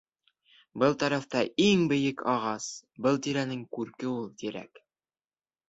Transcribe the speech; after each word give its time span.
Был 0.83 0.95
тарафта 1.03 1.43
иң 1.65 1.83
бейек 1.91 2.25
ағас, 2.33 2.71
был 3.09 3.21
тирәнең 3.29 3.63
күрке 3.79 4.11
ул 4.17 4.29
тирәк. 4.43 4.85